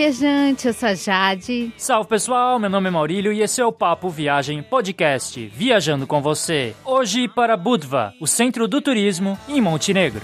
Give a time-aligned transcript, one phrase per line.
[0.00, 1.70] Viajante, eu sou a Jade.
[1.76, 6.22] Salve pessoal, meu nome é Maurílio e esse é o Papo Viagem Podcast, viajando com
[6.22, 6.74] você.
[6.86, 10.22] Hoje para Budva, o centro do turismo em Montenegro.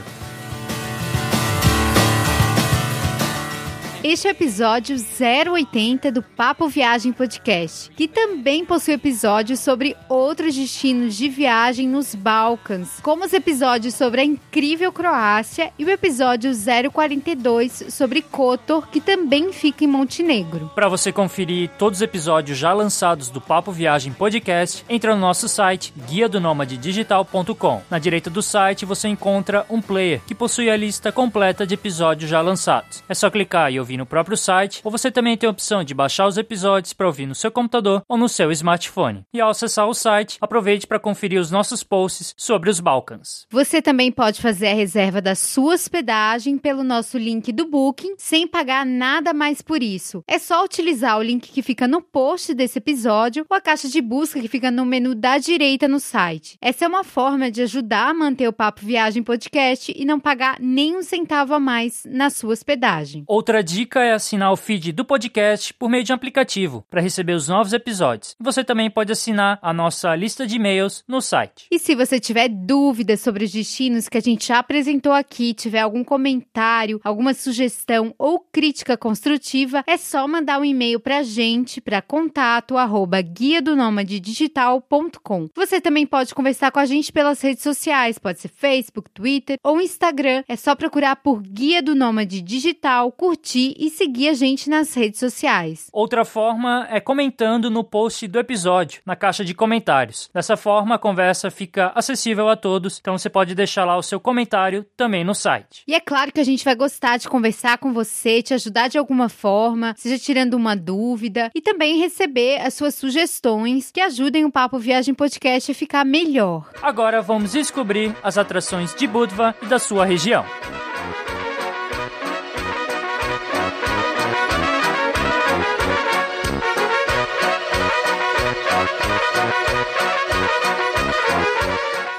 [4.09, 10.55] Este é o episódio 080 do Papo Viagem Podcast, que também possui episódios sobre outros
[10.55, 16.53] destinos de viagem nos Balcãs, como os episódios sobre a incrível Croácia e o episódio
[16.93, 20.71] 042 sobre Kotor, que também fica em Montenegro.
[20.73, 25.49] Para você conferir todos os episódios já lançados do Papo Viagem Podcast, entra no nosso
[25.49, 26.39] site guia do
[26.79, 27.83] digital.com.
[27.91, 32.31] Na direita do site você encontra um player que possui a lista completa de episódios
[32.31, 33.03] já lançados.
[33.09, 35.83] É só clicar e ouvir ouvir no próprio site, ou você também tem a opção
[35.83, 39.25] de baixar os episódios para ouvir no seu computador ou no seu smartphone.
[39.33, 43.47] E ao acessar o site, aproveite para conferir os nossos posts sobre os Balcãs.
[43.51, 48.47] Você também pode fazer a reserva da sua hospedagem pelo nosso link do Booking, sem
[48.47, 50.23] pagar nada mais por isso.
[50.29, 54.01] É só utilizar o link que fica no post desse episódio ou a caixa de
[54.01, 56.59] busca que fica no menu da direita no site.
[56.61, 60.59] Essa é uma forma de ajudar a manter o Papo Viagem Podcast e não pagar
[60.61, 63.25] nem um centavo a mais na sua hospedagem.
[63.27, 67.01] Outra dica dica é assinar o feed do podcast por meio de um aplicativo para
[67.01, 68.35] receber os novos episódios.
[68.41, 71.69] Você também pode assinar a nossa lista de e-mails no site.
[71.71, 75.79] E se você tiver dúvidas sobre os destinos que a gente já apresentou aqui, tiver
[75.79, 81.81] algum comentário, alguma sugestão ou crítica construtiva, é só mandar um e-mail para a gente
[81.81, 85.49] para contato arroba guia do digital.com.
[85.55, 89.81] Você também pode conversar com a gente pelas redes sociais, pode ser Facebook, Twitter ou
[89.81, 90.43] Instagram.
[90.49, 95.21] É só procurar por Guia do Nômade Digital, curtir e seguir a gente nas redes
[95.21, 95.89] sociais.
[95.93, 100.31] Outra forma é comentando no post do episódio, na caixa de comentários.
[100.33, 104.19] Dessa forma, a conversa fica acessível a todos, então você pode deixar lá o seu
[104.19, 105.83] comentário também no site.
[105.87, 108.99] E é claro que a gente vai gostar de conversar com você, te ajudar de
[108.99, 114.53] alguma forma, seja tirando uma dúvida e também receber as suas sugestões que ajudem o
[114.53, 116.71] Papo Viagem Podcast a ficar melhor.
[116.83, 120.45] Agora vamos descobrir as atrações de Budva e da sua região.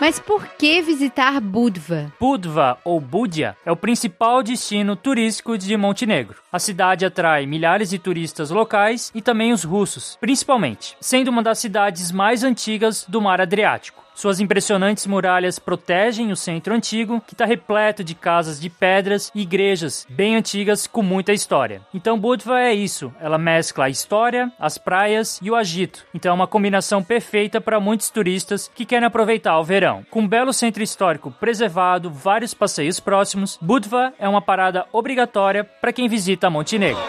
[0.08, 2.14] Mas por que visitar Budva?
[2.18, 6.38] Budva, ou Budia, é o principal destino turístico de Montenegro.
[6.58, 11.60] A cidade atrai milhares de turistas locais e também os russos, principalmente, sendo uma das
[11.60, 14.08] cidades mais antigas do Mar Adriático.
[14.18, 19.42] Suas impressionantes muralhas protegem o centro antigo, que está repleto de casas de pedras e
[19.42, 21.84] igrejas bem antigas com muita história.
[21.94, 26.04] Então Budva é isso, ela mescla a história, as praias e o agito.
[26.16, 30.04] Então é uma combinação perfeita para muitos turistas que querem aproveitar o verão.
[30.10, 35.94] Com um belo centro histórico preservado, vários passeios próximos, Budva é uma parada obrigatória para
[35.94, 37.02] quem visita Montenegro.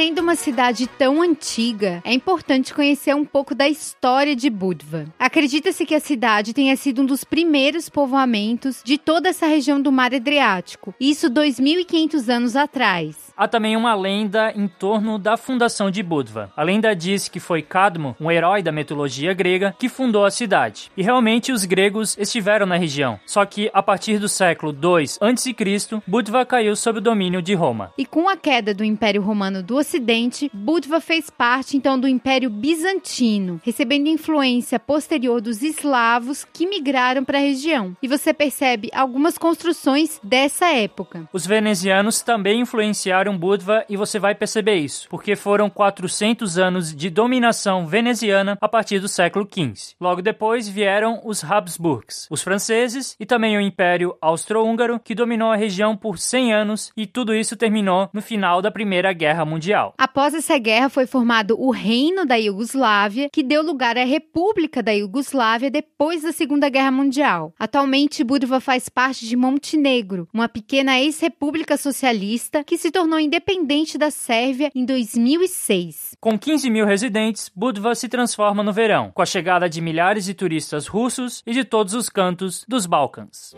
[0.00, 5.04] Sendo uma cidade tão antiga, é importante conhecer um pouco da história de Budva.
[5.18, 9.92] Acredita-se que a cidade tenha sido um dos primeiros povoamentos de toda essa região do
[9.92, 13.30] Mar Adriático, isso 2.500 anos atrás.
[13.36, 16.50] Há também uma lenda em torno da fundação de Budva.
[16.56, 20.90] A lenda diz que foi Cadmo, um herói da mitologia grega, que fundou a cidade.
[20.96, 23.20] E realmente os gregos estiveram na região.
[23.26, 27.92] Só que a partir do século II a.C., Budva caiu sob o domínio de Roma.
[27.96, 32.48] E com a queda do Império Romano do Ocidente, Budva fez parte então do Império
[32.48, 37.96] Bizantino, recebendo influência posterior dos eslavos que migraram para a região.
[38.00, 41.28] E você percebe algumas construções dessa época.
[41.32, 47.10] Os venezianos também influenciaram Budva e você vai perceber isso, porque foram 400 anos de
[47.10, 49.96] dominação veneziana a partir do século XV.
[50.00, 55.56] Logo depois vieram os Habsburgs, os franceses e também o Império Austro-Húngaro, que dominou a
[55.56, 59.79] região por 100 anos e tudo isso terminou no final da Primeira Guerra Mundial.
[59.98, 64.92] Após essa guerra foi formado o Reino da Iugoslávia, que deu lugar à República da
[64.92, 67.54] Iugoslávia depois da Segunda Guerra Mundial.
[67.58, 74.10] Atualmente, Budva faz parte de Montenegro, uma pequena ex-república socialista que se tornou independente da
[74.10, 76.16] Sérvia em 2006.
[76.20, 80.34] Com 15 mil residentes, Budva se transforma no verão, com a chegada de milhares de
[80.34, 83.54] turistas russos e de todos os cantos dos Balcãs.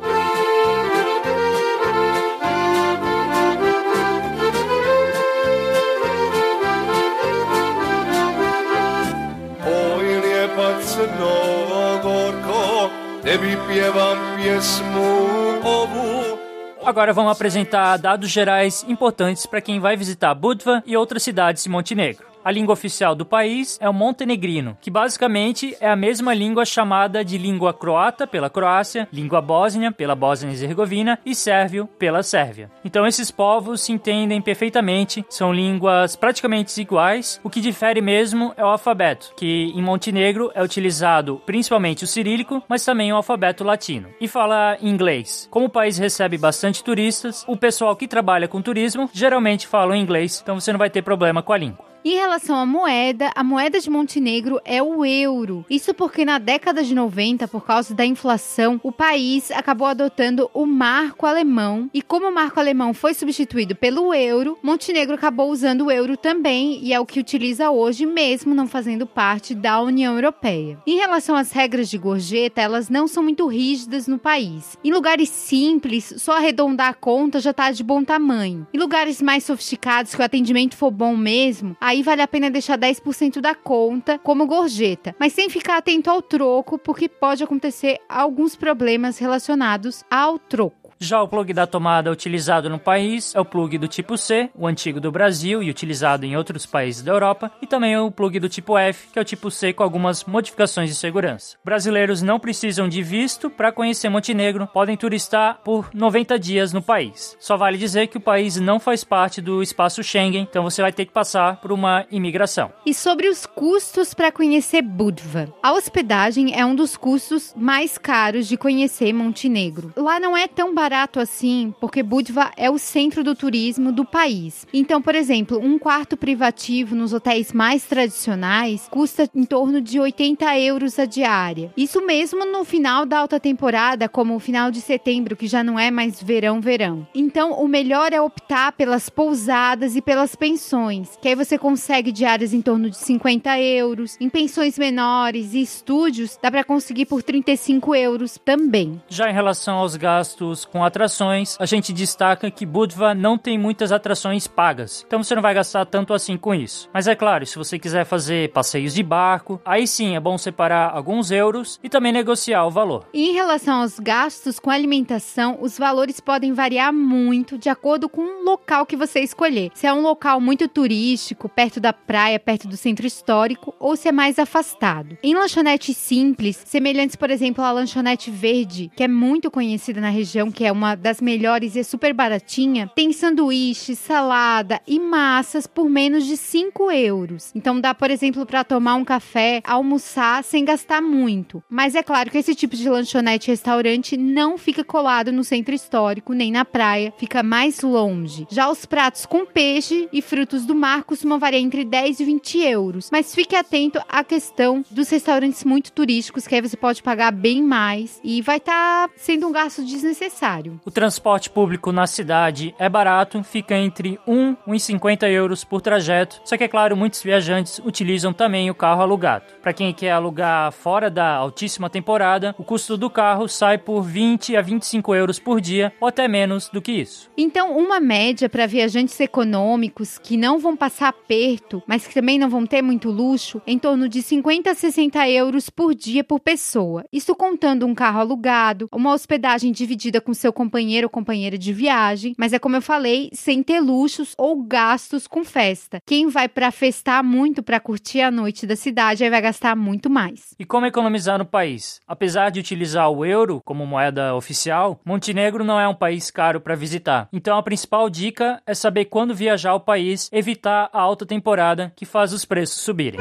[16.84, 21.70] Agora vamos apresentar dados gerais importantes para quem vai visitar Budva e outras cidades de
[21.70, 22.31] Montenegro.
[22.44, 27.24] A língua oficial do país é o montenegrino, que basicamente é a mesma língua chamada
[27.24, 32.68] de língua croata pela Croácia, língua bósnia pela Bósnia e Herzegovina e sérvio pela Sérvia.
[32.84, 37.40] Então esses povos se entendem perfeitamente, são línguas praticamente iguais.
[37.44, 42.62] O que difere mesmo é o alfabeto, que em Montenegro é utilizado principalmente o cirílico,
[42.68, 44.08] mas também o alfabeto latino.
[44.20, 45.46] E fala inglês.
[45.48, 50.40] Como o país recebe bastante turistas, o pessoal que trabalha com turismo geralmente fala inglês,
[50.42, 51.91] então você não vai ter problema com a língua.
[52.04, 55.64] Em relação à moeda, a moeda de Montenegro é o euro.
[55.70, 60.66] Isso porque na década de 90, por causa da inflação, o país acabou adotando o
[60.66, 61.88] marco alemão.
[61.94, 66.81] E como o marco alemão foi substituído pelo euro, Montenegro acabou usando o euro também
[66.82, 70.78] e é o que utiliza hoje, mesmo não fazendo parte da União Europeia.
[70.84, 74.76] Em relação às regras de gorjeta, elas não são muito rígidas no país.
[74.82, 78.66] Em lugares simples, só arredondar a conta já está de bom tamanho.
[78.75, 82.78] Em lugares mais sofisticados, que o atendimento for bom mesmo, aí vale a pena deixar
[82.78, 88.56] 10% da conta como gorjeta, mas sem ficar atento ao troco, porque pode acontecer alguns
[88.56, 90.81] problemas relacionados ao troco.
[91.02, 94.69] Já o plug da tomada utilizado no país é o plug do tipo C, o
[94.69, 98.49] antigo do Brasil e utilizado em outros países da Europa, e também o plug do
[98.49, 101.56] tipo F, que é o tipo C com algumas modificações de segurança.
[101.64, 107.37] Brasileiros não precisam de visto para conhecer Montenegro, podem turistar por 90 dias no país.
[107.40, 110.93] Só vale dizer que o país não faz parte do espaço Schengen, então você vai
[110.93, 112.72] ter que passar por uma imigração.
[112.87, 115.52] E sobre os custos para conhecer Budva.
[115.60, 119.93] A hospedagem é um dos custos mais caros de conhecer Montenegro.
[119.96, 124.04] Lá não é tão barato barato assim, porque Budva é o centro do turismo do
[124.04, 124.66] país.
[124.74, 130.58] Então, por exemplo, um quarto privativo nos hotéis mais tradicionais custa em torno de 80
[130.58, 131.72] euros a diária.
[131.78, 135.78] Isso mesmo no final da alta temporada, como o final de setembro, que já não
[135.78, 137.06] é mais verão-verão.
[137.14, 142.52] Então, o melhor é optar pelas pousadas e pelas pensões, que aí você consegue diárias
[142.52, 144.18] em torno de 50 euros.
[144.20, 149.00] Em pensões menores e estúdios, dá para conseguir por 35 euros também.
[149.08, 153.93] Já em relação aos gastos com atrações, a gente destaca que Budva não tem muitas
[153.93, 156.88] atrações pagas, então você não vai gastar tanto assim com isso.
[156.93, 160.90] Mas é claro, se você quiser fazer passeios de barco, aí sim é bom separar
[160.94, 163.06] alguns euros e também negociar o valor.
[163.12, 168.23] E em relação aos gastos com alimentação, os valores podem variar muito de acordo com
[168.23, 169.70] o local que você escolher.
[169.75, 174.08] Se é um local muito turístico, perto da praia, perto do centro histórico, ou se
[174.08, 175.17] é mais afastado.
[175.23, 180.50] Em lanchonetes simples, semelhantes, por exemplo, à lanchonete verde, que é muito conhecida na região,
[180.50, 185.88] que é uma das melhores e é super baratinha, tem sanduíche, salada e massas por
[185.88, 187.50] menos de 5 euros.
[187.54, 191.62] Então dá, por exemplo, para tomar um café, almoçar sem gastar muito.
[191.69, 196.32] Mas é claro que esse tipo de lanchonete restaurante não fica colado no centro histórico
[196.32, 198.46] nem na praia, fica mais longe.
[198.50, 202.58] Já os pratos com peixe e frutos do mar costumam variar entre 10 e 20
[202.60, 203.08] euros.
[203.10, 207.62] Mas fique atento à questão dos restaurantes muito turísticos, que aí você pode pagar bem
[207.62, 210.51] mais e vai estar tá sendo um gasto desnecessário.
[210.84, 216.40] O transporte público na cidade é barato, fica entre 1 e 50 euros por trajeto.
[216.44, 219.44] Só que, é claro, muitos viajantes utilizam também o carro alugado.
[219.62, 224.56] Para quem quer alugar fora da altíssima temporada, o custo do carro sai por 20
[224.56, 227.31] a 25 euros por dia, ou até menos do que isso.
[227.36, 232.48] Então, uma média para viajantes econômicos que não vão passar aperto, mas que também não
[232.48, 237.05] vão ter muito luxo, em torno de 50 a 60 euros por dia por pessoa.
[237.12, 242.34] Isso contando um carro alugado, uma hospedagem dividida com seu companheiro ou companheira de viagem,
[242.37, 246.01] mas é como eu falei, sem ter luxos ou gastos com festa.
[246.05, 250.11] Quem vai para festar muito para curtir a noite da cidade aí vai gastar muito
[250.11, 250.55] mais.
[250.58, 252.01] E como economizar no país?
[252.06, 256.75] Apesar de utilizar o euro como moeda oficial, Montenegro não é um país caro para
[256.75, 257.29] visitar.
[257.32, 262.05] Então a principal dica é saber quando viajar ao país, evitar a alta temporada que
[262.05, 263.20] faz os preços subirem.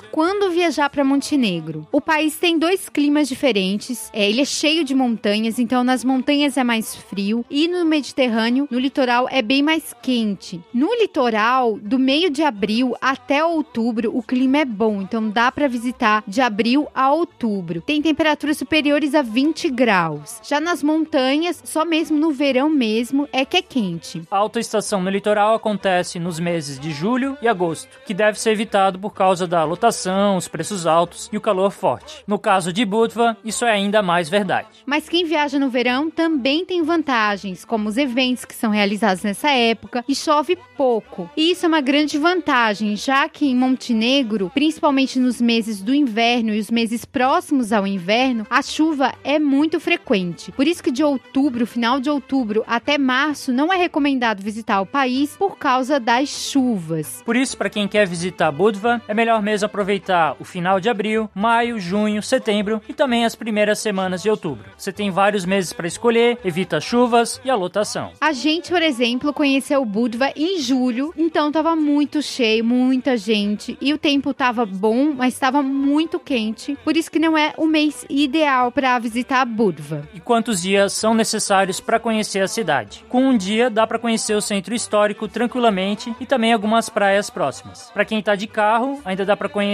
[0.00, 1.86] Quando viajar para Montenegro?
[1.92, 4.10] O país tem dois climas diferentes.
[4.12, 8.68] É, ele é cheio de montanhas, então nas montanhas é mais frio e no Mediterrâneo,
[8.70, 10.60] no litoral é bem mais quente.
[10.72, 15.68] No litoral, do meio de abril até outubro, o clima é bom, então dá para
[15.68, 17.80] visitar de abril a outubro.
[17.80, 20.40] Tem temperaturas superiores a 20 graus.
[20.42, 24.22] Já nas montanhas, só mesmo no verão mesmo é que é quente.
[24.30, 28.50] A alta estação no litoral acontece nos meses de julho e agosto, que deve ser
[28.50, 29.87] evitado por causa da lotação,
[30.36, 32.22] os preços altos e o calor forte.
[32.26, 34.68] No caso de Budva, isso é ainda mais verdade.
[34.84, 39.50] Mas quem viaja no verão também tem vantagens, como os eventos que são realizados nessa
[39.50, 41.30] época e chove pouco.
[41.36, 46.52] E isso é uma grande vantagem, já que em Montenegro, principalmente nos meses do inverno
[46.52, 50.52] e os meses próximos ao inverno, a chuva é muito frequente.
[50.52, 54.86] Por isso que de outubro, final de outubro até março, não é recomendado visitar o
[54.86, 57.22] país por causa das chuvas.
[57.24, 61.30] Por isso, para quem quer visitar Budva, é melhor mesmo aproveitar o final de abril,
[61.32, 64.68] maio, junho, setembro e também as primeiras semanas de outubro.
[64.76, 68.10] Você tem vários meses para escolher, evita chuvas e a lotação.
[68.20, 73.94] A gente, por exemplo, conheceu Budva em julho, então tava muito cheio, muita gente e
[73.94, 76.76] o tempo tava bom, mas estava muito quente.
[76.82, 80.08] Por isso que não é o mês ideal para visitar Budva.
[80.12, 83.04] E quantos dias são necessários para conhecer a cidade?
[83.08, 87.92] Com um dia dá para conhecer o centro histórico tranquilamente e também algumas praias próximas.
[87.92, 89.67] Para quem tá de carro, ainda dá para conhecer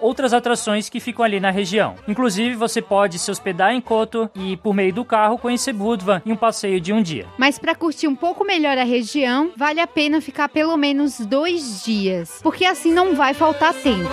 [0.00, 1.94] outras atrações que ficam ali na região.
[2.06, 6.32] Inclusive, você pode se hospedar em Koto e por meio do carro conhecer Budva em
[6.32, 7.26] um passeio de um dia.
[7.36, 11.84] Mas para curtir um pouco melhor a região, vale a pena ficar pelo menos dois
[11.84, 14.08] dias, porque assim não vai faltar tempo.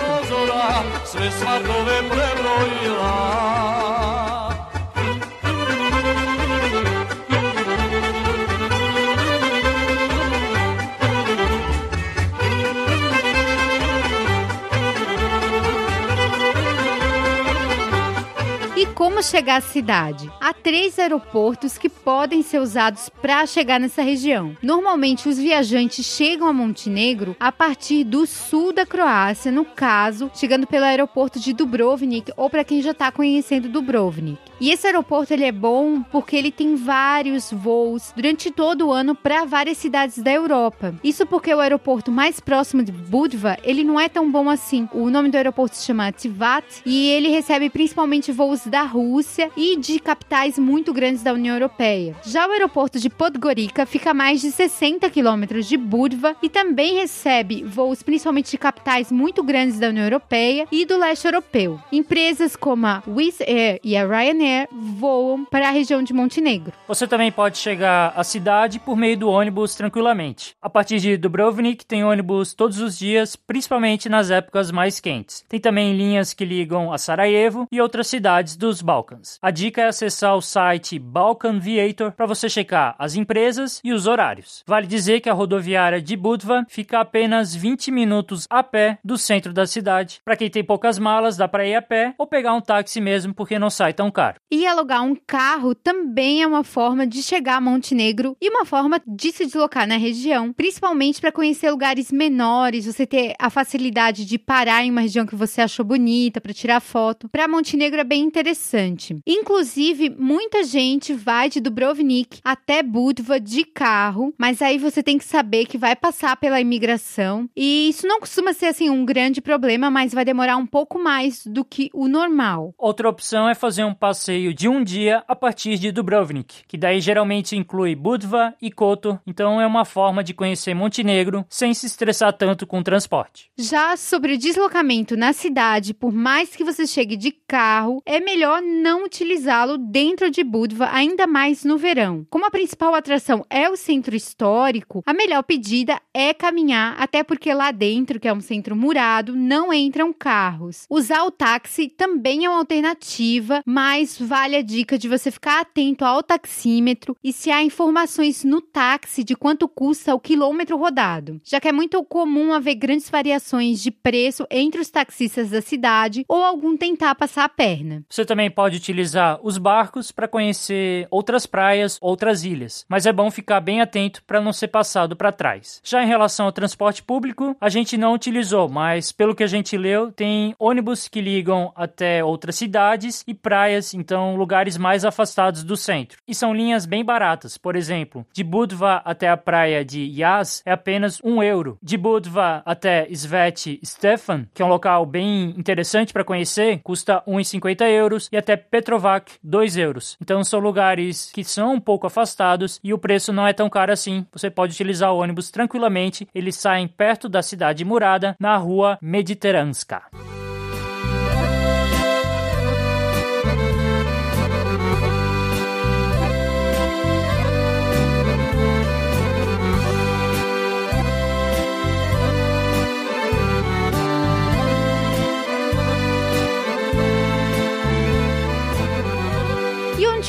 [18.94, 20.30] Como chegar à cidade?
[20.40, 24.56] Há três aeroportos que podem ser usados para chegar nessa região.
[24.62, 30.66] Normalmente, os viajantes chegam a Montenegro a partir do sul da Croácia, no caso, chegando
[30.66, 34.38] pelo aeroporto de Dubrovnik ou para quem já está conhecendo Dubrovnik.
[34.60, 39.14] E esse aeroporto ele é bom porque ele tem vários voos durante todo o ano
[39.14, 40.94] para várias cidades da Europa.
[41.02, 44.88] Isso porque o aeroporto mais próximo de Budva, ele não é tão bom assim.
[44.92, 49.76] O nome do aeroporto se chama Tivat e ele recebe principalmente voos da Rússia e
[49.76, 52.14] de capitais muito grandes da União Europeia.
[52.24, 56.94] Já o aeroporto de Podgorica fica a mais de 60 quilômetros de Budva e também
[56.94, 61.80] recebe voos principalmente de capitais muito grandes da União Europeia e do leste europeu.
[61.90, 66.72] Empresas como a Wizz Air e a Ryanair voam para a região de Montenegro.
[66.86, 70.54] Você também pode chegar à cidade por meio do ônibus tranquilamente.
[70.60, 75.44] A partir de Dubrovnik tem ônibus todos os dias, principalmente nas épocas mais quentes.
[75.48, 79.38] Tem também linhas que ligam a Sarajevo e outras cidades dos Balcãs.
[79.42, 84.06] A dica é acessar o site Balkan Viator para você checar as empresas e os
[84.06, 84.62] horários.
[84.66, 89.52] Vale dizer que a rodoviária de Budva fica apenas 20 minutos a pé do centro
[89.52, 90.20] da cidade.
[90.24, 93.34] Para quem tem poucas malas, dá para ir a pé ou pegar um táxi mesmo,
[93.34, 94.33] porque não sai tão caro.
[94.50, 99.00] E alugar um carro também é uma forma de chegar a Montenegro e uma forma
[99.06, 104.38] de se deslocar na região, principalmente para conhecer lugares menores, você ter a facilidade de
[104.38, 107.28] parar em uma região que você achou bonita para tirar foto.
[107.28, 109.16] Para Montenegro é bem interessante.
[109.26, 115.24] Inclusive, muita gente vai de Dubrovnik até Budva de carro, mas aí você tem que
[115.24, 119.90] saber que vai passar pela imigração e isso não costuma ser assim um grande problema,
[119.90, 122.74] mas vai demorar um pouco mais do que o normal.
[122.78, 127.00] Outra opção é fazer um passeio de um dia a partir de Dubrovnik, que daí
[127.00, 132.32] geralmente inclui Budva e Koto, então é uma forma de conhecer Montenegro sem se estressar
[132.32, 133.50] tanto com o transporte.
[133.56, 138.62] Já sobre o deslocamento na cidade, por mais que você chegue de carro, é melhor
[138.62, 142.26] não utilizá-lo dentro de Budva, ainda mais no verão.
[142.30, 147.52] Como a principal atração é o centro histórico, a melhor pedida é caminhar, até porque
[147.52, 150.86] lá dentro, que é um centro murado, não entram carros.
[150.88, 156.04] Usar o táxi também é uma alternativa, mas vale a dica de você ficar atento
[156.04, 161.60] ao taxímetro e se há informações no táxi de quanto custa o quilômetro rodado, já
[161.60, 166.42] que é muito comum haver grandes variações de preço entre os taxistas da cidade ou
[166.42, 168.04] algum tentar passar a perna.
[168.08, 173.30] Você também pode utilizar os barcos para conhecer outras praias, outras ilhas, mas é bom
[173.30, 175.80] ficar bem atento para não ser passado para trás.
[175.82, 179.76] Já em relação ao transporte público, a gente não utilizou, mas pelo que a gente
[179.76, 185.76] leu, tem ônibus que ligam até outras cidades e praias, então lugares mais afastados do
[185.76, 186.18] centro.
[186.28, 190.72] E são linhas bem baratas, por exemplo, de Budva até a praia de Yaz é
[190.72, 191.78] apenas um euro.
[191.82, 197.88] De Budva até Svet Stefan, que é um local bem interessante para conhecer, custa 1,50
[197.88, 200.16] euros e até Petrovac 2 euros.
[200.20, 203.92] Então são lugares que são um pouco afastados e o preço não é tão caro
[203.92, 204.26] assim.
[204.32, 210.02] Você pode utilizar o ônibus tranquilamente, eles saem perto da cidade murada, na rua Mediteranska.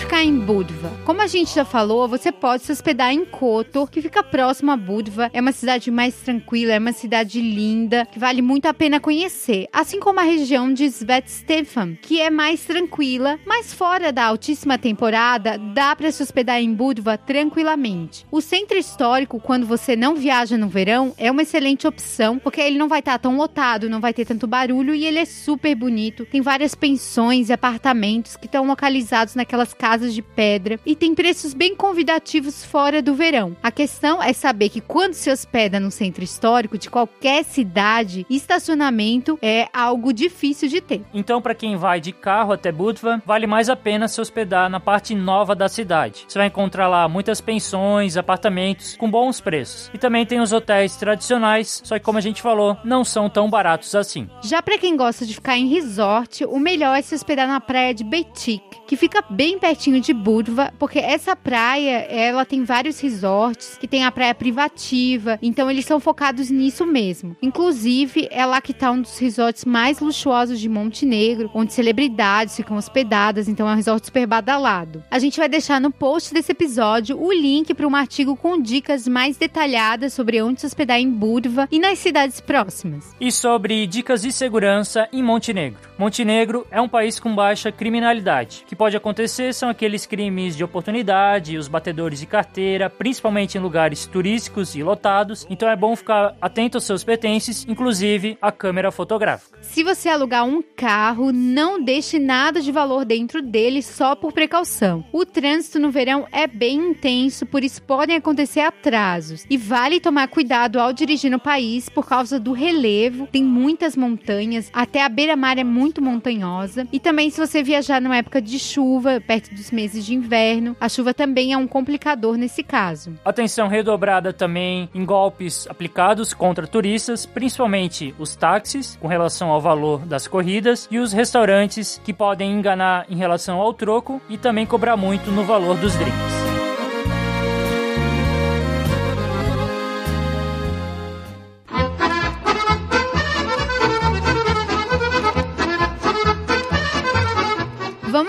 [0.06, 0.92] Ficar em Budva?
[1.04, 4.78] Como a gente já falou, você pode se hospedar em Kotor, que fica próximo a
[4.78, 5.32] Budva.
[5.34, 9.68] É uma cidade mais tranquila, é uma cidade linda, que vale muito a pena conhecer.
[9.74, 15.58] Assim como a região de Svetstefan, que é mais tranquila, mas fora da altíssima temporada,
[15.58, 18.28] dá para se hospedar em Budva tranquilamente.
[18.30, 22.78] O centro histórico, quando você não viaja no verão, é uma excelente opção, porque ele
[22.78, 26.28] não vai estar tão lotado, não vai ter tanto barulho e ele é super bonito.
[26.28, 31.54] Tem várias pensões e apartamentos que estão localizados naquelas casas de pedra e tem preços
[31.54, 33.56] bem convidativos fora do verão.
[33.64, 39.38] A questão é saber que quando se hospeda no centro histórico de qualquer cidade, estacionamento
[39.42, 41.02] é algo difícil de ter.
[41.14, 44.80] Então, para quem vai de carro até Budva, vale mais a pena se hospedar na
[44.80, 46.26] parte nova da cidade.
[46.28, 49.90] Você vai encontrar lá muitas pensões, apartamentos com bons preços.
[49.94, 53.50] E também tem os hotéis tradicionais, só que como a gente falou, não são tão
[53.50, 54.30] baratos assim.
[54.44, 57.94] Já para quem gosta de ficar em resort, o melhor é se hospedar na praia
[57.94, 63.78] de Betik, que fica bem pertinho de Budva, porque essa praia, ela tem vários resorts,
[63.80, 67.36] que tem a praia privativa, então eles são focados nisso mesmo.
[67.42, 72.78] Inclusive, é lá que tá um dos resorts mais luxuosos de Montenegro, onde celebridades ficam
[72.78, 75.04] hospedadas, então é um resort super badalado.
[75.10, 79.08] A gente vai deixar no post desse episódio o link para um artigo com dicas
[79.08, 83.16] mais detalhadas sobre onde se hospedar em Budva e nas cidades próximas.
[83.20, 85.80] E sobre dicas de segurança em Montenegro.
[85.98, 88.64] Montenegro é um país com baixa criminalidade.
[88.66, 93.62] O que pode acontecer são aqueles crimes de oportunidade, os batedores de carteira, principalmente em
[93.62, 95.46] lugares turísticos e lotados.
[95.50, 99.58] Então é bom ficar atento aos seus pertences, inclusive a câmera fotográfica.
[99.62, 105.04] Se você alugar um carro, não deixe nada de valor dentro dele só por precaução.
[105.12, 109.46] O trânsito no verão é bem intenso, por isso podem acontecer atrasos.
[109.50, 113.28] E vale tomar cuidado ao dirigir no país por causa do relevo.
[113.28, 116.88] Tem muitas montanhas, até a beira-mar é muito montanhosa.
[116.94, 120.88] E também se você viajar numa época de chuva, perto dos meses de inverno, a
[120.88, 123.14] chuva também é um complicador nesse caso.
[123.24, 130.06] Atenção redobrada também em golpes aplicados contra turistas, principalmente os táxis com relação ao valor
[130.06, 134.96] das corridas e os restaurantes que podem enganar em relação ao troco e também cobrar
[134.96, 136.45] muito no valor dos drinks.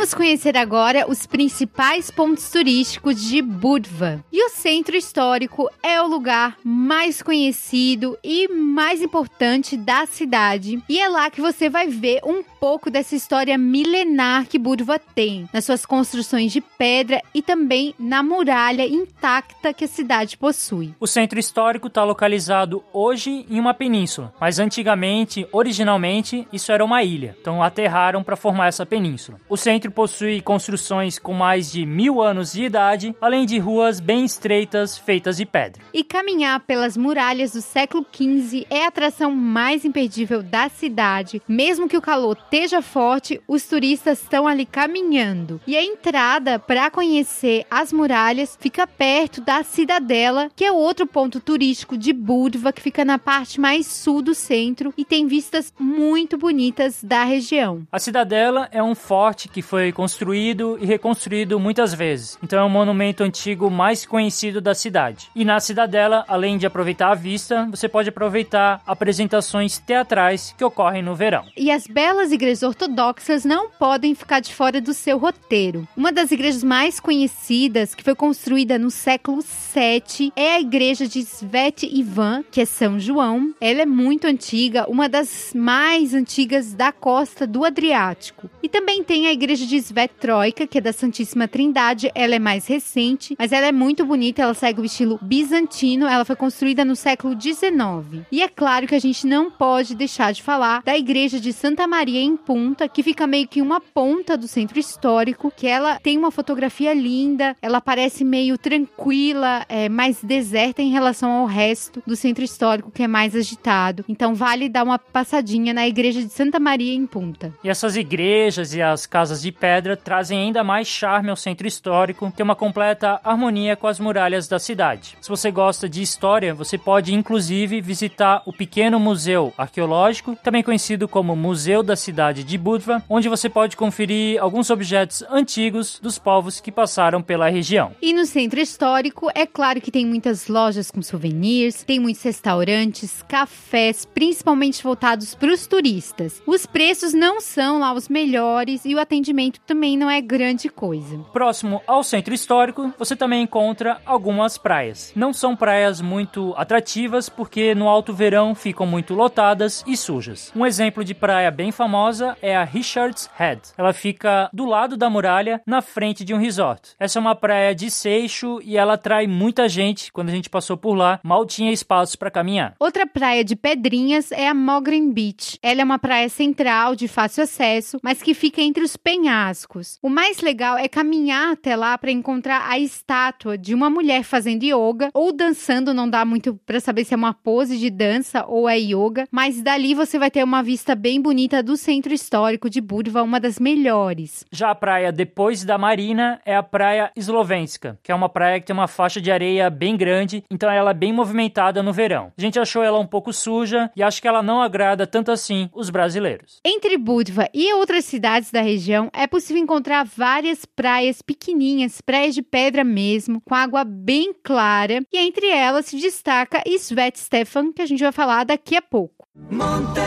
[0.06, 4.24] Vamos conhecer agora os principais pontos turísticos de Budva.
[4.30, 10.80] E o centro histórico é o lugar mais conhecido e mais importante da cidade.
[10.88, 15.48] E é lá que você vai ver um pouco dessa história milenar que Budva tem,
[15.52, 20.92] nas suas construções de pedra e também na muralha intacta que a cidade possui.
[20.98, 27.04] O centro histórico está localizado hoje em uma península, mas antigamente, originalmente, isso era uma
[27.04, 27.36] ilha.
[27.40, 29.38] Então aterraram para formar essa península.
[29.48, 34.00] O centro centro possui construções com mais de mil anos de idade, além de ruas
[34.00, 35.82] bem estreitas feitas de pedra.
[35.92, 41.42] E caminhar pelas muralhas do século XV é a atração mais imperdível da cidade.
[41.46, 45.60] Mesmo que o calor esteja forte, os turistas estão ali caminhando.
[45.66, 51.38] E a entrada para conhecer as muralhas fica perto da Cidadela, que é outro ponto
[51.38, 56.38] turístico de Budva, que fica na parte mais sul do centro e tem vistas muito
[56.38, 57.86] bonitas da região.
[57.92, 62.38] A Cidadela é um forte que foi construído e reconstruído muitas vezes.
[62.42, 65.28] Então é o monumento antigo mais conhecido da cidade.
[65.36, 71.02] E na cidadela, além de aproveitar a vista, você pode aproveitar apresentações teatrais que ocorrem
[71.02, 71.44] no verão.
[71.54, 75.86] E as belas igrejas ortodoxas não podem ficar de fora do seu roteiro.
[75.96, 81.24] Uma das igrejas mais conhecidas, que foi construída no século VII, é a igreja de
[81.24, 83.54] Svet Ivan, que é São João.
[83.60, 88.48] Ela é muito antiga, uma das mais antigas da costa do Adriático.
[88.62, 92.10] E também tem a igreja de Svetroika, que é da Santíssima Trindade.
[92.14, 94.42] Ela é mais recente, mas ela é muito bonita.
[94.42, 96.06] Ela segue o estilo bizantino.
[96.06, 98.26] Ela foi construída no século XIX.
[98.30, 101.86] E é claro que a gente não pode deixar de falar da igreja de Santa
[101.86, 106.18] Maria em Punta, que fica meio que uma ponta do centro histórico, que ela tem
[106.18, 107.56] uma fotografia linda.
[107.62, 113.02] Ela parece meio tranquila, é, mais deserta em relação ao resto do centro histórico, que
[113.02, 114.04] é mais agitado.
[114.08, 117.52] Então vale dar uma passadinha na igreja de Santa Maria em Punta.
[117.62, 122.32] E essas igrejas e as casas de pedra trazem ainda mais charme ao centro histórico,
[122.36, 125.16] tem uma completa harmonia com as muralhas da cidade.
[125.20, 131.08] Se você gosta de história, você pode inclusive visitar o pequeno museu arqueológico, também conhecido
[131.08, 136.18] como Museu da Cidade cidade de Budva, onde você pode conferir alguns objetos antigos dos
[136.18, 137.92] povos que passaram pela região.
[138.00, 143.22] E no centro histórico, é claro que tem muitas lojas com souvenirs, tem muitos restaurantes,
[143.28, 146.42] cafés, principalmente voltados para os turistas.
[146.46, 151.18] Os preços não são lá os melhores e o atendimento também não é grande coisa.
[151.34, 155.12] Próximo ao centro histórico, você também encontra algumas praias.
[155.14, 160.50] Não são praias muito atrativas porque no alto verão ficam muito lotadas e sujas.
[160.56, 162.05] Um exemplo de praia bem famosa
[162.40, 163.60] é a Richards Head.
[163.76, 166.94] Ela fica do lado da muralha, na frente de um resort.
[167.00, 170.12] Essa é uma praia de seixo e ela atrai muita gente.
[170.12, 172.76] Quando a gente passou por lá, mal tinha espaço para caminhar.
[172.78, 175.58] Outra praia de pedrinhas é a Mogren Beach.
[175.60, 179.98] Ela é uma praia central de fácil acesso, mas que fica entre os penhascos.
[180.00, 184.62] O mais legal é caminhar até lá para encontrar a estátua de uma mulher fazendo
[184.62, 188.68] yoga ou dançando, não dá muito para saber se é uma pose de dança ou
[188.68, 192.80] é yoga, mas dali você vai ter uma vista bem bonita do centro histórico de
[192.80, 194.44] Budva, uma das melhores.
[194.50, 198.66] Já a praia depois da Marina é a praia Slovenska, que é uma praia que
[198.66, 202.32] tem uma faixa de areia bem grande, então ela é bem movimentada no verão.
[202.36, 205.70] A gente achou ela um pouco suja e acho que ela não agrada tanto assim
[205.74, 206.60] os brasileiros.
[206.64, 212.42] Entre Budva e outras cidades da região, é possível encontrar várias praias pequenininhas, praias de
[212.42, 217.86] pedra mesmo, com água bem clara, e entre elas se destaca Svet Stefan, que a
[217.86, 219.26] gente vai falar daqui a pouco.
[219.50, 220.06] Montenegro,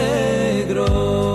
[0.00, 1.29] Montenegro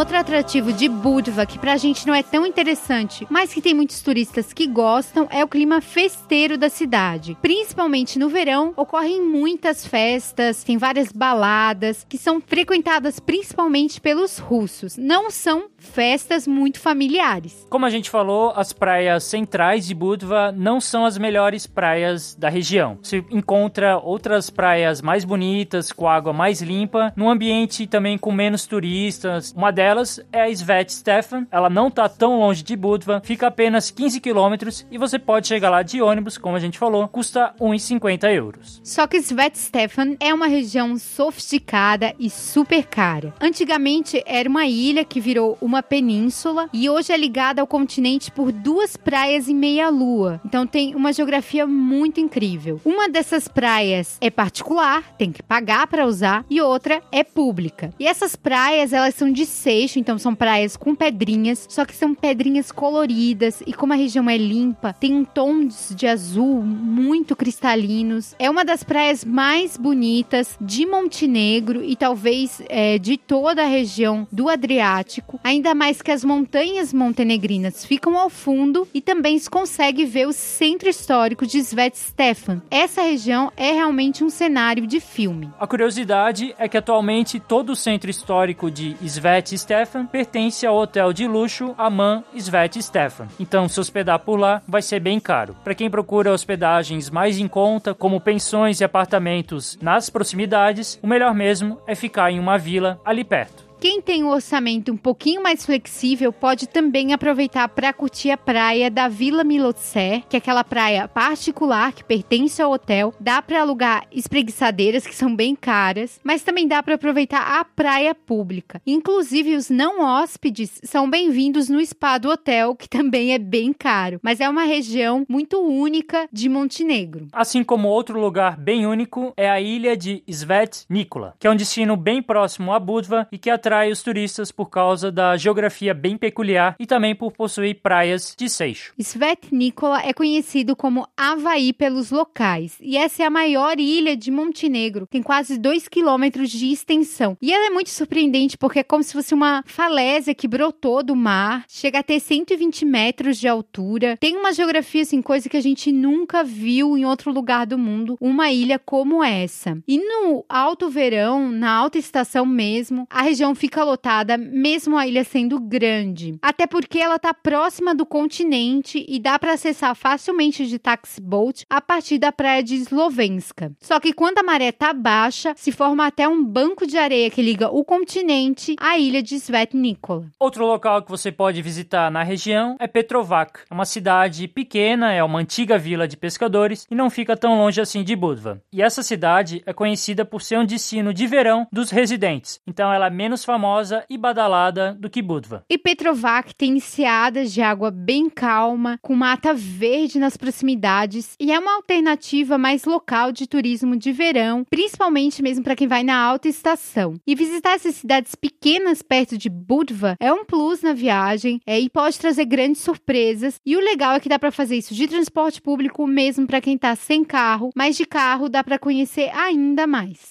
[0.00, 4.00] outro atrativo de Budva, que pra gente não é tão interessante, mas que tem muitos
[4.00, 7.36] turistas que gostam, é o clima festeiro da cidade.
[7.42, 14.96] Principalmente no verão, ocorrem muitas festas, tem várias baladas, que são frequentadas principalmente pelos russos.
[14.96, 17.66] Não são festas muito familiares.
[17.68, 22.48] Como a gente falou, as praias centrais de Budva não são as melhores praias da
[22.48, 22.98] região.
[23.02, 28.66] Se encontra outras praias mais bonitas, com água mais limpa, num ambiente também com menos
[28.66, 29.52] turistas.
[29.54, 31.46] Uma delas delas é a Svet Stefan.
[31.50, 35.68] Ela não está tão longe de Budva, fica apenas 15 quilômetros e você pode chegar
[35.68, 38.80] lá de ônibus, como a gente falou, custa 1,50 euros.
[38.84, 43.34] Só que Svet Stefan é uma região sofisticada e super cara.
[43.40, 48.52] Antigamente era uma ilha que virou uma península e hoje é ligada ao continente por
[48.52, 50.40] duas praias e meia-lua.
[50.44, 52.80] Então tem uma geografia muito incrível.
[52.84, 57.92] Uma dessas praias é particular, tem que pagar para usar, e outra é pública.
[57.98, 62.14] E essas praias, elas são de seis então são praias com pedrinhas, só que são
[62.14, 68.34] pedrinhas coloridas e como a região é limpa, tem tons de azul muito cristalinos.
[68.38, 74.26] É uma das praias mais bonitas de Montenegro e talvez é, de toda a região
[74.30, 80.04] do Adriático, ainda mais que as montanhas montenegrinas ficam ao fundo e também se consegue
[80.04, 82.62] ver o centro histórico de Svet Stefan.
[82.70, 85.50] Essa região é realmente um cenário de filme.
[85.58, 89.69] A curiosidade é que atualmente todo o centro histórico de Svet Stefan
[90.10, 93.28] pertence ao hotel de luxo Aman Svet Stefan.
[93.38, 95.56] Então, se hospedar por lá vai ser bem caro.
[95.62, 101.34] Para quem procura hospedagens mais em conta, como pensões e apartamentos nas proximidades, o melhor
[101.34, 103.69] mesmo é ficar em uma vila ali perto.
[103.80, 108.90] Quem tem um orçamento um pouquinho mais flexível pode também aproveitar para curtir a praia
[108.90, 113.14] da Vila Milotser, que é aquela praia particular que pertence ao hotel.
[113.18, 118.14] Dá para alugar espreguiçadeiras que são bem caras, mas também dá para aproveitar a praia
[118.14, 118.82] pública.
[118.86, 124.20] Inclusive os não hóspedes são bem-vindos no spa do hotel, que também é bem caro,
[124.22, 127.28] mas é uma região muito única de Montenegro.
[127.32, 131.56] Assim como outro lugar bem único é a ilha de Svet Nikola, que é um
[131.56, 135.94] destino bem próximo a Budva e que atrai atrai os turistas por causa da geografia
[135.94, 138.92] bem peculiar e também por possuir praias de seixo.
[139.00, 144.28] Svet Nikola é conhecido como Havaí pelos locais e essa é a maior ilha de
[144.28, 145.06] Montenegro.
[145.08, 147.36] Tem quase 2 quilômetros de extensão.
[147.40, 151.14] E ela é muito surpreendente porque é como se fosse uma falésia que brotou do
[151.14, 154.16] mar, chega a ter 120 metros de altura.
[154.18, 158.16] Tem uma geografia, assim, coisa que a gente nunca viu em outro lugar do mundo,
[158.20, 159.78] uma ilha como essa.
[159.86, 165.22] E no alto verão, na alta estação mesmo, a região fica lotada, mesmo a ilha
[165.22, 166.38] sendo grande.
[166.40, 171.66] Até porque ela está próxima do continente e dá para acessar facilmente de taxi boat
[171.68, 173.70] a partir da praia de Slovenska.
[173.78, 177.42] Só que quando a maré está baixa, se forma até um banco de areia que
[177.42, 180.24] liga o continente à ilha de Svet Nikola.
[180.38, 185.38] Outro local que você pode visitar na região é Petrovac, uma cidade pequena, é uma
[185.38, 188.62] antiga vila de pescadores e não fica tão longe assim de Budva.
[188.72, 193.08] E essa cidade é conhecida por ser um destino de verão dos residentes, então ela
[193.08, 195.64] é menos famosa e badalada do que Budva.
[195.68, 201.58] E Petrovac tem enseadas de água bem calma, com mata verde nas proximidades e é
[201.58, 206.46] uma alternativa mais local de turismo de verão, principalmente mesmo para quem vai na alta
[206.46, 207.14] estação.
[207.26, 211.90] E visitar essas cidades pequenas perto de Budva é um plus na viagem é, e
[211.90, 213.56] pode trazer grandes surpresas.
[213.66, 216.76] E o legal é que dá para fazer isso de transporte público mesmo para quem
[216.76, 220.30] está sem carro, mas de carro dá para conhecer ainda mais.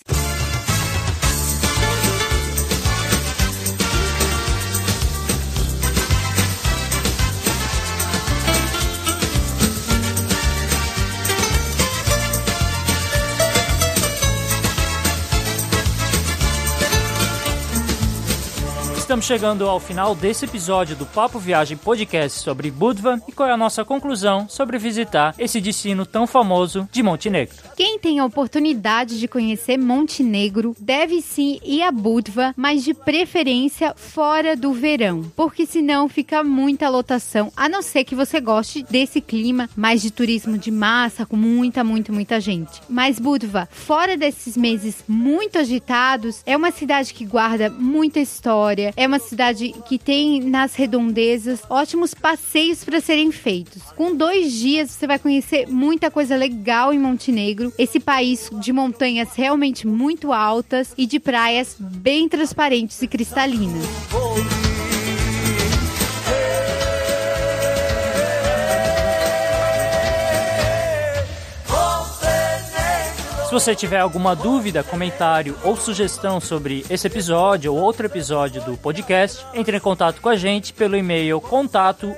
[19.10, 23.52] Estamos chegando ao final desse episódio do Papo Viagem Podcast sobre Budva e qual é
[23.52, 27.56] a nossa conclusão sobre visitar esse destino tão famoso de Montenegro.
[27.76, 33.96] Quem tem a oportunidade de conhecer Montenegro deve sim ir a Budva, mas de preferência
[33.96, 39.20] fora do verão, porque senão fica muita lotação, a não ser que você goste desse
[39.22, 42.80] clima mais de turismo de massa, com muita, muita, muita gente.
[42.88, 49.08] Mas Budva, fora desses meses muito agitados, é uma cidade que guarda muita história, é
[49.08, 53.82] uma cidade que tem nas redondezas ótimos passeios para serem feitos.
[53.96, 59.36] Com dois dias você vai conhecer muita coisa legal em Montenegro, esse país de montanhas
[59.36, 63.86] realmente muito altas e de praias bem transparentes e cristalinas.
[73.50, 78.78] Se você tiver alguma dúvida, comentário ou sugestão sobre esse episódio ou outro episódio do
[78.78, 82.14] podcast, entre em contato com a gente pelo e-mail contato.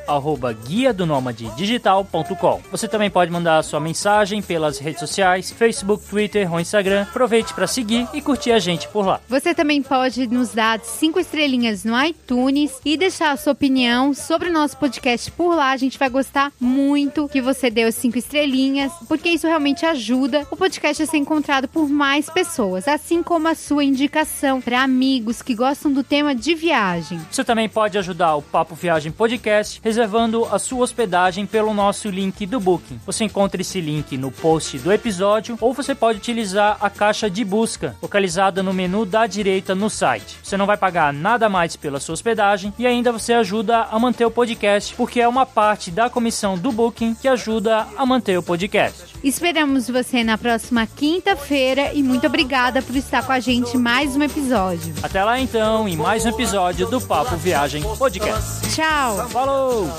[2.70, 7.04] Você também pode mandar sua mensagem pelas redes sociais, Facebook, Twitter ou Instagram.
[7.04, 9.22] Aproveite para seguir e curtir a gente por lá.
[9.30, 14.50] Você também pode nos dar cinco estrelinhas no iTunes e deixar a sua opinião sobre
[14.50, 15.72] o nosso podcast por lá.
[15.72, 20.46] A gente vai gostar muito que você dê as cinco estrelinhas, porque isso realmente ajuda
[20.52, 25.42] o podcast a ser encontrado por mais pessoas, assim como a sua indicação para amigos
[25.42, 27.20] que gostam do tema de viagem.
[27.30, 32.46] Você também pode ajudar o Papo Viagem Podcast reservando a sua hospedagem pelo nosso link
[32.46, 33.00] do Booking.
[33.06, 37.46] Você encontra esse link no post do episódio ou você pode utilizar a caixa de
[37.46, 40.38] busca localizada no menu da direita no site.
[40.44, 44.26] Você não vai pagar nada mais pela sua hospedagem e ainda você ajuda a manter
[44.26, 48.44] o podcast porque é uma parte da comissão do Booking que ajuda a manter o
[48.44, 49.16] podcast.
[49.24, 54.16] Esperamos você na próxima quinta-feira e muito obrigada por estar com a gente em mais
[54.16, 54.94] um episódio.
[55.04, 58.74] Até lá então, em mais um episódio do Papo Viagem Podcast.
[58.74, 59.28] Tchau.
[59.28, 59.90] Falou!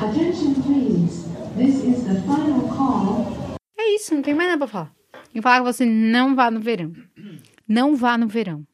[0.00, 1.24] Attention please.
[1.56, 3.56] This is the final call.
[3.78, 4.92] É isso, não tem mais nada pra falar.
[5.32, 6.92] E falar que você não vá no verão.
[7.68, 8.64] Não vá no verão.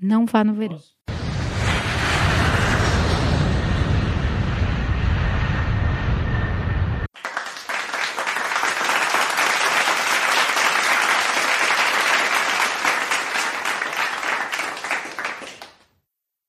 [0.00, 0.80] Não vá no verão.